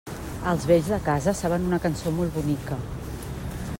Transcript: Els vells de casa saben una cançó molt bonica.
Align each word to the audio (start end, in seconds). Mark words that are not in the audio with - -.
Els 0.51 0.63
vells 0.71 0.87
de 0.93 0.97
casa 1.09 1.33
saben 1.41 1.67
una 1.67 1.81
cançó 1.85 2.15
molt 2.21 2.35
bonica. 2.39 2.79